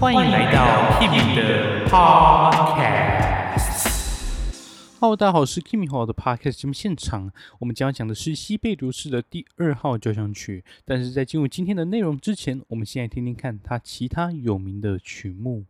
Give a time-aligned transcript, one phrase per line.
[0.00, 3.14] 欢迎来到 Kimi 的 Podcast。
[5.00, 7.30] Hello，大家好，我是 Kimi 好的 Podcast 节目现场。
[7.60, 10.64] 我们将要讲的是西贝流士的第二号交响曲。
[10.84, 15.64] 但是在进入今天的内容之前，我们先来听听看它其他有名的曲目。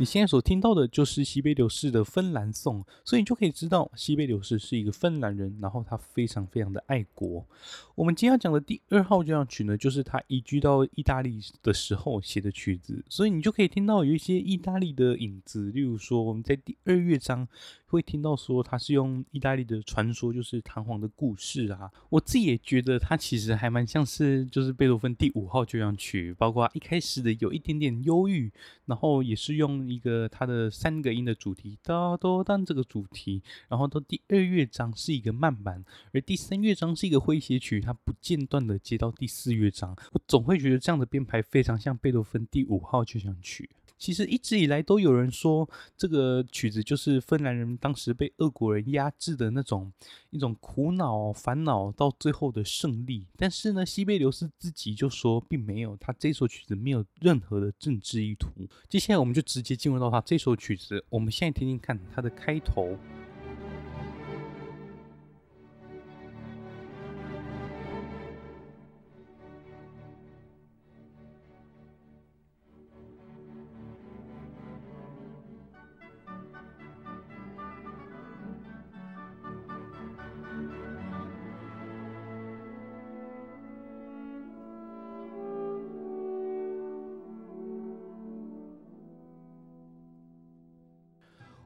[0.00, 7.46] 你现在所听到的就是西贝流士的芬兰颂，所以你就可以知道西贝流士是一个芬兰人，然后他非常非常的爱国。
[7.94, 17.46] 我们今天要讲的第二号交响曲呢，就是他移居到意大利的时候写的曲子，所以你就可以听到有一些意大利的影子，例如说我们在第二乐章
[17.90, 21.90] 会听到说他是用意大利的传说，就是弹簧的故事啊。
[22.08, 28.50] 我自己也觉得他其实还蛮像是就是贝多芬第五号交响曲，包括一开始的有一点点忧郁，
[28.86, 29.90] 然后也是用。
[29.90, 43.68] 一个它的三个音的主题，哒哆当这个主题，然后到第二乐章是一个慢板，而第三乐章是一个诙谐曲，它不间断的接到第四乐章，我总会觉得这样的编排非常像贝多芬第五号交响曲。
[44.00, 49.92] 其实一直以来都有人说，这个曲子就是芬兰人当时被俄国人压制的那种
[50.30, 53.26] 一种苦恼、烦恼到最后的胜利。
[53.36, 58.48] 但是呢，西贝流斯自己就说并没有，他这首曲子没有任何的政治意图。
[58.88, 62.98] 接下来我们就直接进入到他这首曲子，我们现在听听看它的开头。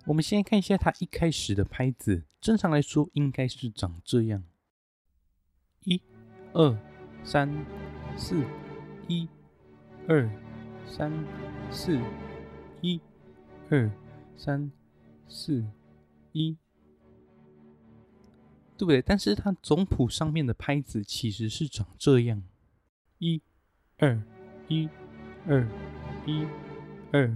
[0.06, 4.44] 我们先看一下它一开始的拍子，正常来说应该是长这样：
[5.84, 6.00] 一、
[6.52, 6.78] 二、
[7.24, 7.50] 三、
[8.14, 8.44] 四，
[9.08, 9.26] 一、
[10.06, 10.30] 二、
[10.86, 11.10] 三、
[11.70, 11.98] 四，
[12.82, 13.00] 一、
[13.70, 13.90] 二、
[14.36, 14.70] 三、
[15.26, 15.64] 四，
[16.32, 16.58] 一，
[18.76, 19.00] 对不对？
[19.00, 22.42] 但是它总谱上面的拍子其实是长这样：
[23.18, 23.40] 一、
[23.96, 24.22] 二、
[24.68, 24.86] 一、
[25.46, 25.66] 二、
[26.26, 26.46] 一、
[27.10, 27.34] 二、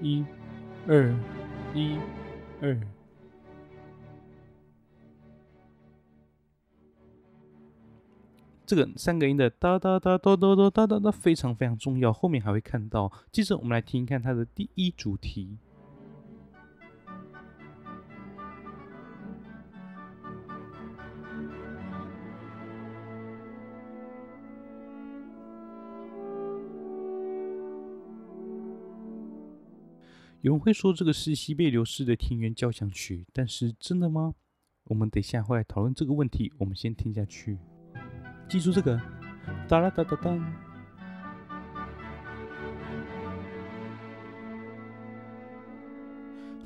[0.00, 0.24] 一、
[0.88, 1.39] 二。
[1.74, 1.98] 一
[2.60, 2.78] 二。
[8.66, 12.12] 这个三个音的哒哒哒哒哒哒哒哒非常非常重要。
[12.12, 13.10] 后面还会看到。
[13.32, 15.58] 接着我们来听一看它的第一主题。
[30.42, 34.34] 有人会说这个是西贝流斯的田园交响曲，但是真的吗？
[34.84, 36.50] 我们等一下会来讨论这个问题。
[36.56, 37.58] 我们先听下去，
[38.48, 38.98] 记住这个，
[39.68, 40.34] 哒啦哒哒哒，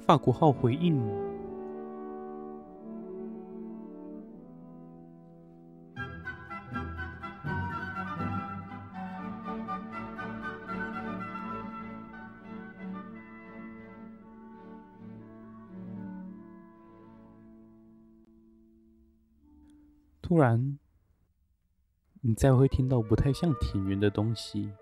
[0.07, 1.24] 法国号回应。
[20.27, 20.79] 突然，
[22.23, 24.73] 你再会听到不太像田园的东西。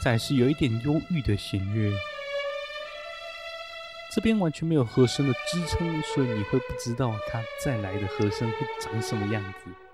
[0.00, 1.92] 再是有一点忧郁的弦乐，
[4.14, 9.89] 这边完全没有和声的支撑，所以你会不知道它再来的和声会长什么样子。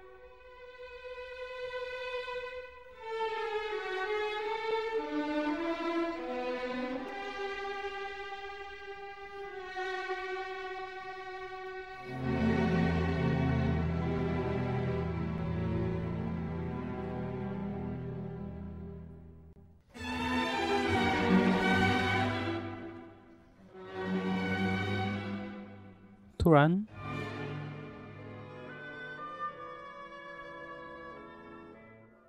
[26.46, 26.86] 突然，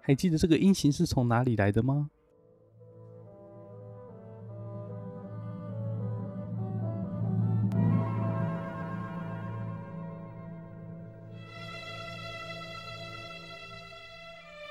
[0.02, 2.10] 还记得这个音型是从哪里来的吗？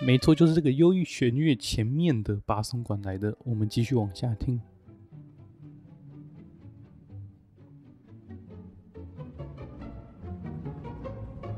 [0.01, 3.37] 没错，就是这个忧郁弦乐前面的巴松管来的。
[3.45, 4.61] 我们继续往下听。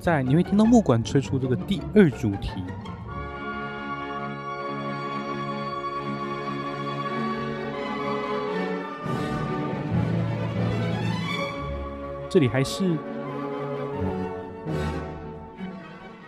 [0.08, 2.64] 在，你会听到木管吹出这个第二主题。
[12.30, 12.86] 这里还是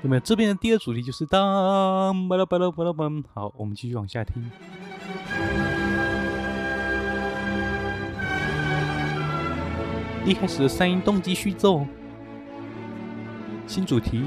[0.03, 0.21] 有没有？
[0.21, 3.23] 这边的第二主题就是当巴拉巴拉巴拉巴拉。
[3.33, 4.51] 好，我们继续往下听。
[10.27, 11.87] 一开始的三音动机续奏，
[13.71, 14.25] 新主题。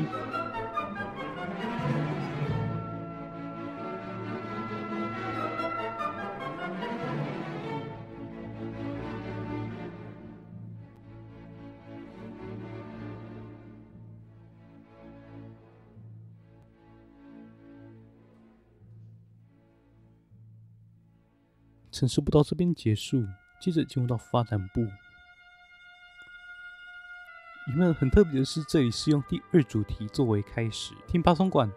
[21.92, 23.22] 程式部到这边结束，
[23.60, 24.82] 接着进入到发展部。
[27.68, 31.72] 有没有很特别的是，这里是用第二主题作为开始，听巴松管。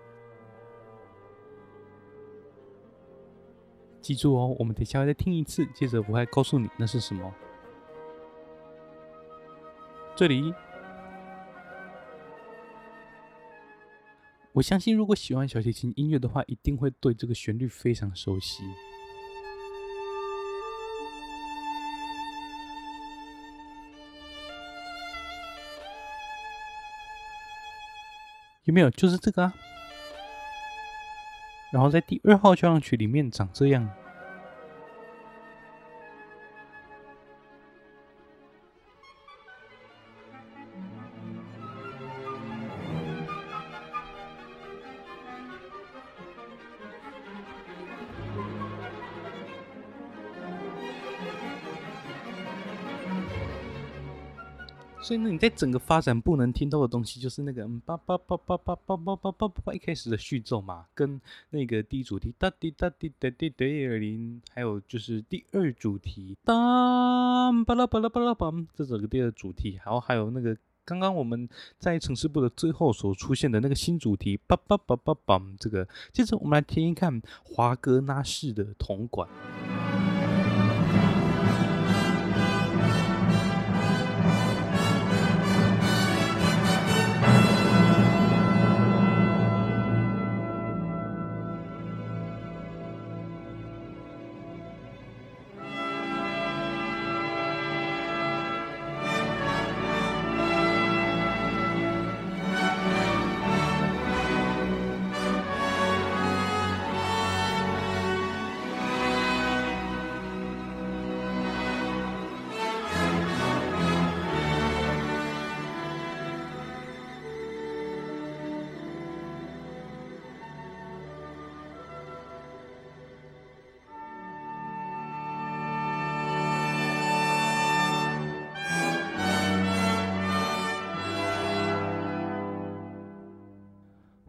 [4.01, 7.33] 记住哦，我们等下会再听一次，接着我会告诉你那是什么。
[10.17, 10.53] 这里，
[14.53, 18.65] 我相信如果喜欢小提琴音乐的话，一定会对这个旋律非常熟悉。
[28.67, 28.91] 有没有？
[28.91, 29.55] 就是这个啊。
[31.73, 33.89] 然后在第二号交响曲里面长这样。
[55.07, 61.21] 所以呢，你在整个发展不能听到的东西，就是那个嗯叭叭叭叭叭叭叭叭叭叭一开始的序奏嘛，跟
[61.51, 71.49] 那个第一主题哒滴哒滴哒滴哒二零，还有就是第二主题当巴拉巴拉巴拉梆，这整个第二主题，然后还有那个刚刚我们
[71.79, 79.29] 在城市部的最后所出现的那个新主题叭叭叭叭梆，这个接着我们来听一看华格纳式的铜管。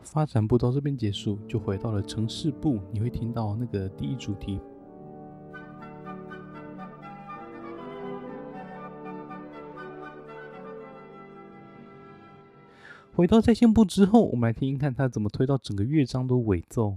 [0.10, 2.80] 发展部到这边结束，就回到了城市部。
[2.92, 4.60] 你会听到那个第一主题。
[13.14, 16.96] 回到在线部之后，我们来听听看它怎么推到整个乐章的尾奏。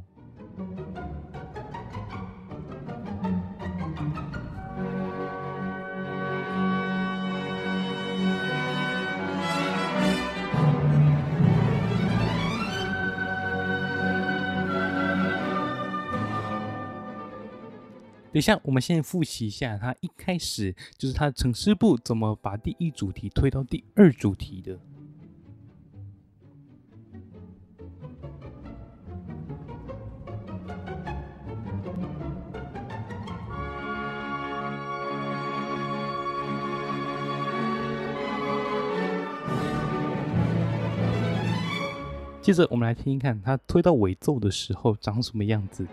[18.32, 24.78] 等一下，我们先复习一下，它一开始就是它的程式部怎么把第一主题推到第二主题的。
[42.40, 45.84] 接着，我们来听听看，它推到尾奏的时候长什么样子。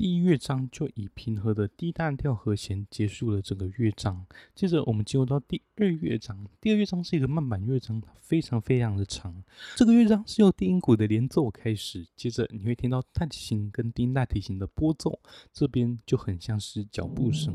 [0.00, 4.24] 第一乐章就以平和的低大调和弦结束了整个乐章。
[4.54, 9.44] 接着我们进入到第二乐章，第二乐章是一个慢板乐章，非常非常的长。
[9.76, 15.20] 这个乐章是由低音鼓的连奏开始，接着你会听到大提琴跟低音大提琴的拨奏，
[15.52, 17.54] 这边就很像是脚步声。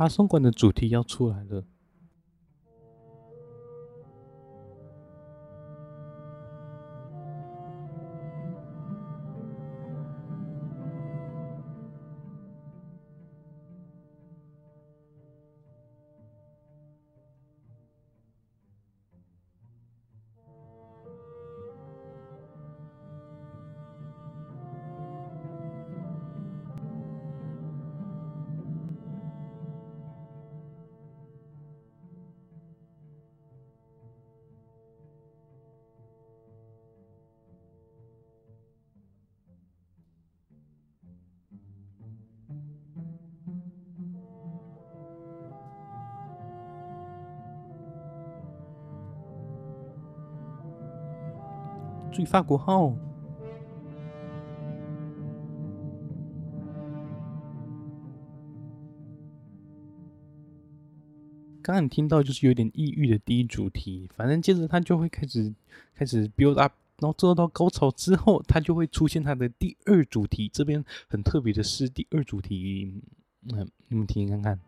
[0.00, 1.62] 阿松馆的主题要出来了。
[52.24, 52.94] 法国号。
[61.62, 65.54] 刚刚你听到就是有点抑郁的第一主题，反正接着它就会开始
[65.94, 70.48] 开始 build up，然后做到高潮之后，它就会出现它的第二主题。
[70.52, 73.00] 这边很特别的是第二主题，
[73.52, 74.58] 嗯，你们听听看看。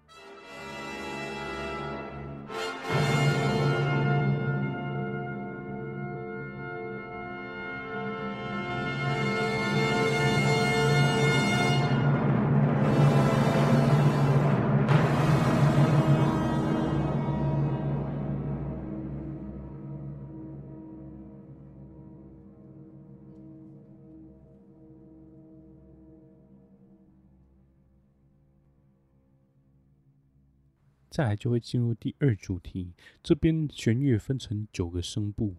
[31.12, 35.54] 再来就会进入第二主题，这边弦乐分成九个声部。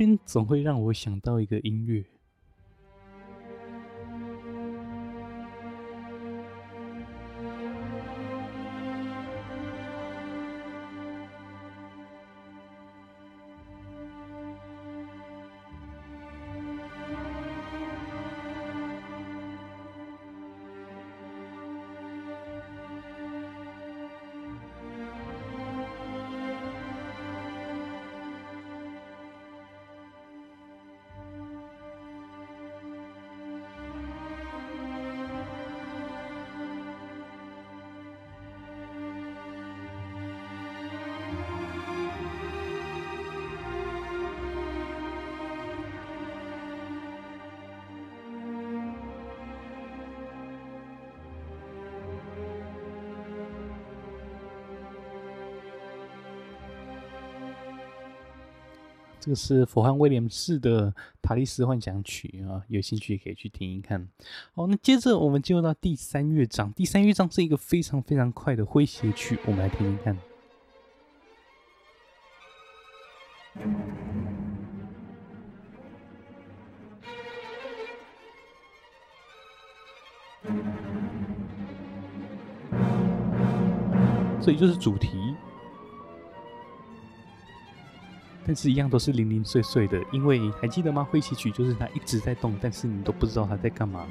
[0.00, 2.02] 边总会让我想到一个音乐。
[59.20, 64.08] 这个是佛翰威廉士的塔利斯幻想曲啊，有兴趣也可以去听一看。
[64.54, 70.16] 好，那接着我们进入到第三乐章，第三乐章是一个非常非常快的诙谐曲，我们来听听看。
[84.40, 85.29] 这里就是主题。
[88.46, 91.04] 但是一样都是零零碎碎的，因为还记得吗？
[91.04, 94.06] 会期曲就是它一直在动，但是你都不知道它在干嘛。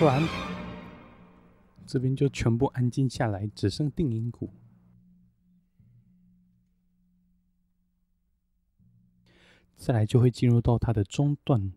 [0.00, 0.26] 突然，
[1.86, 4.50] 这边就全部安静下来，只剩定音鼓。
[9.76, 11.74] 再来就会进入到它的中段。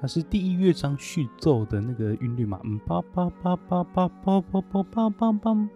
[0.00, 5.68] 它是第一乐章序奏的那个韵律嘛，嗯，叭叭叭叭叭叭叭叭叭叭叭。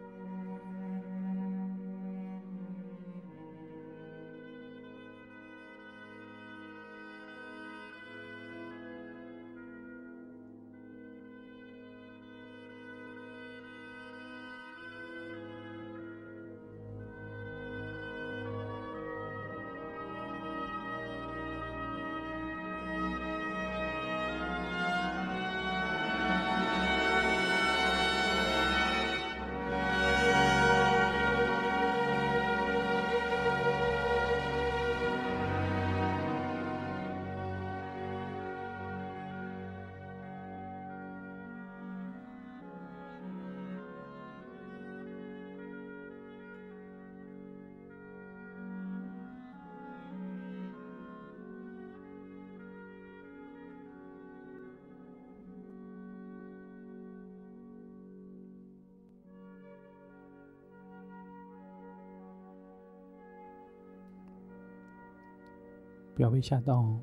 [66.21, 67.01] 不要被吓到哦！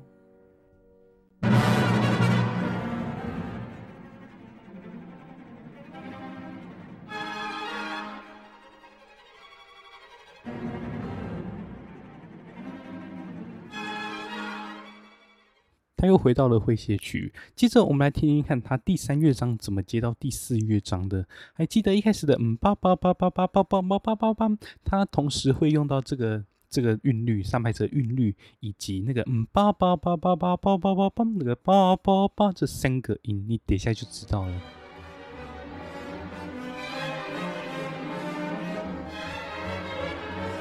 [15.96, 21.26] 他又回到了会写曲，接着我们来听听看他第三乐章怎么接到第四乐章的。
[21.54, 26.44] 还记得一开始的嗯叭叭叭叭叭叭叭叭叭叭，他同时会用到这个。
[26.70, 34.52] 这个韵律，三拍子韵律，以及那个嗯叭叭叭叭叭叭叭叭叭那个叭叭叭这三个音，你等一下就知道了。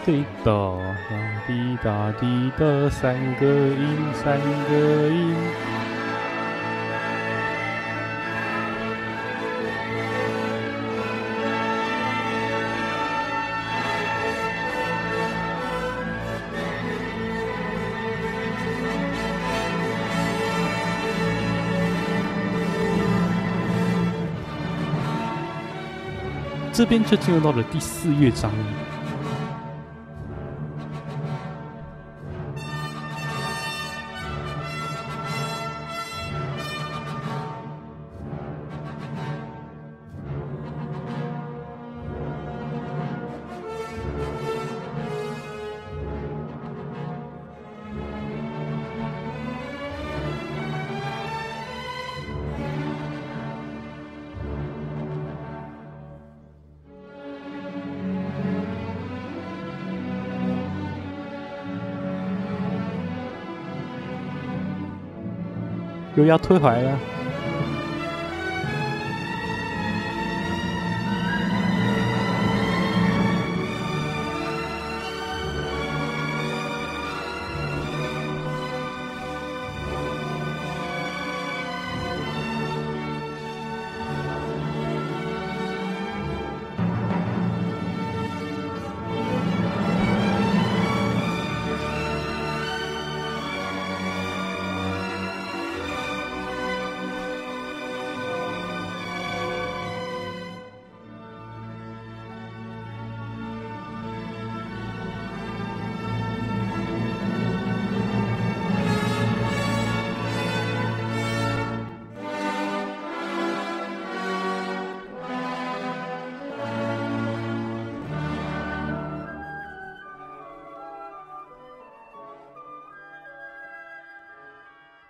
[0.05, 0.53] 滴答
[1.45, 4.39] 滴答滴答三个音，三
[4.69, 5.76] 个音。
[26.77, 28.51] 这边就进入到了第四乐章。
[66.17, 67.16] 又要退回来了。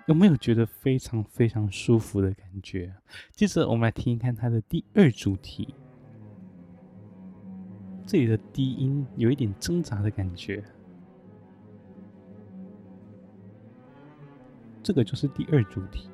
[0.07, 2.95] 有没有觉得非常非常舒服的感觉？
[3.33, 5.75] 接着我们来听一看它的第二主题，
[8.05, 10.63] 这里的低音有一点挣扎的感觉，
[14.81, 16.09] 这个就是第二主题。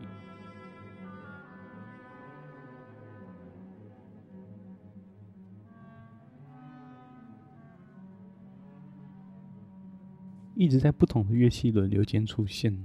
[10.55, 12.75] 一直在不同的乐器轮流间出现。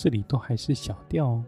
[0.00, 1.44] 这里都还是小调哦。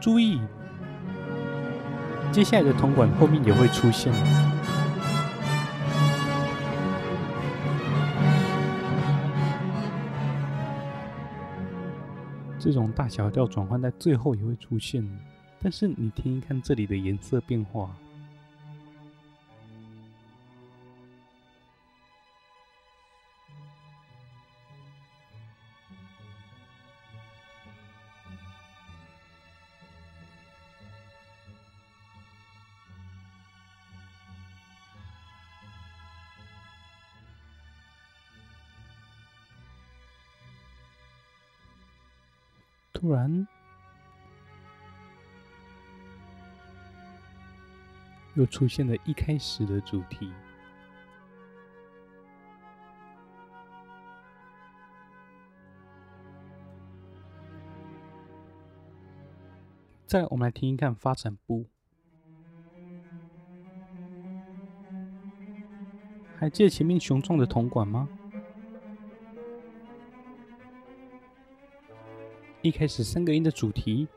[0.00, 0.40] 注意，
[2.32, 4.12] 接下来的铜管后面也会出现。
[12.64, 15.06] 这种大小调转换在最后也会出现，
[15.60, 17.94] 但是你听一看这里的颜色变化。
[43.14, 43.46] 然，
[48.34, 50.32] 又出现了一开始的主题。
[60.06, 61.66] 再，我们来听一看发展部。
[66.36, 68.08] 还记得前面雄壮的铜管吗？
[72.64, 74.08] 一开始三个音的主题，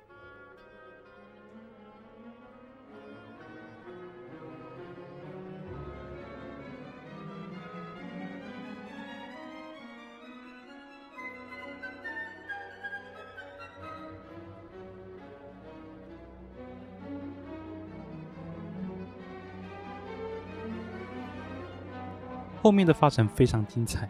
[22.62, 24.10] 后面的发展非常精彩。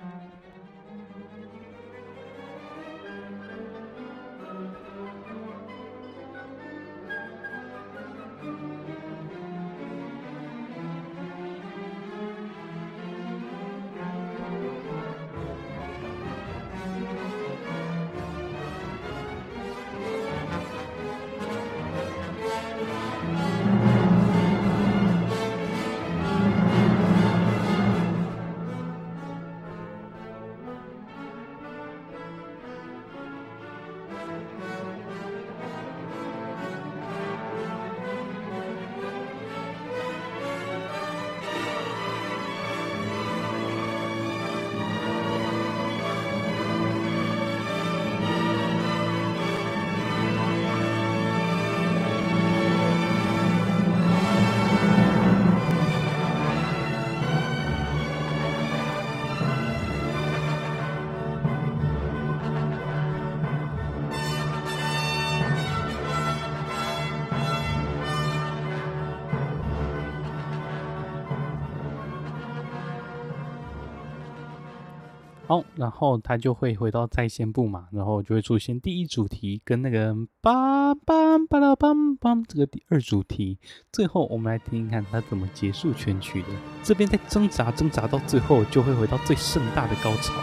[75.47, 83.57] 好，然后他就会回到在线部嘛，然后就会出现第一主题跟那个叭叭叭啦梆梆这个第二主题，
[83.89, 86.49] 最后我们来听听看他怎么结束全曲的。
[86.83, 90.33] 这边在挣扎挣扎到最后，就会回到最盛大的高潮。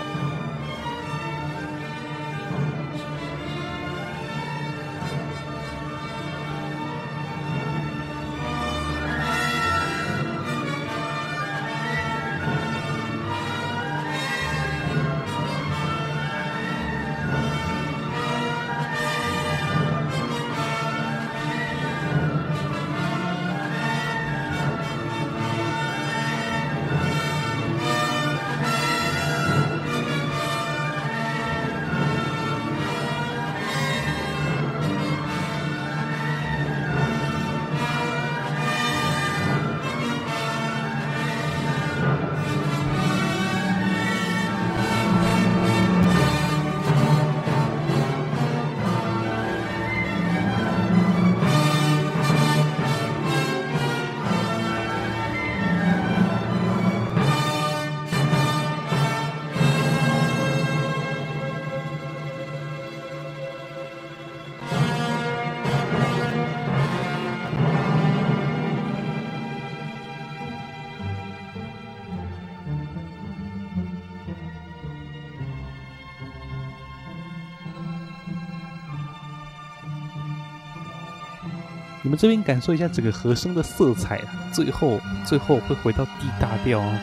[82.14, 84.20] 们这边感受一下整个和声的色彩，
[84.52, 86.94] 最后最后会回到 D 大调哦。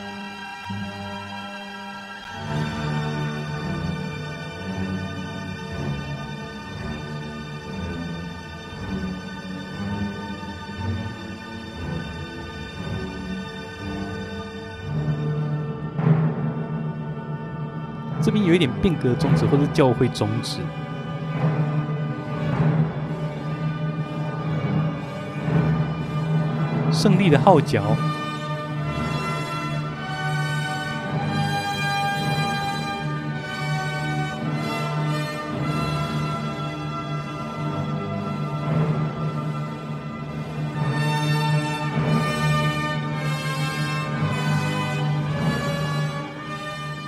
[18.23, 20.59] 这边有一点变革终止或者教会终止，
[27.01, 27.81] 胜利的号角。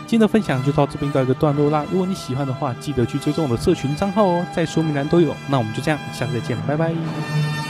[0.07, 1.85] 今天的分享就到这边告一个段落啦。
[1.91, 5.35] 如果你喜欢的话，记得去追踪我的社群账号哦，在说明栏都有。
[5.49, 7.62] 那我们就这样，下次再见，拜拜。